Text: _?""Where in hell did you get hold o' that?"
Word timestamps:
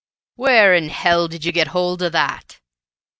_?""Where 0.33 0.73
in 0.73 0.89
hell 0.89 1.27
did 1.27 1.45
you 1.45 1.51
get 1.51 1.67
hold 1.67 2.01
o' 2.01 2.09
that?" 2.09 2.59